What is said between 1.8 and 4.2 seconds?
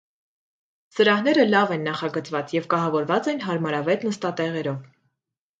նախագծված և կահավորված են հարմարավետ